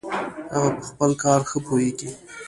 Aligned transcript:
هغه 0.53 0.69
په 0.79 0.83
خپل 0.89 1.11
کار 1.23 1.41
ښه 1.49 1.59
پوهیږي 1.65 2.09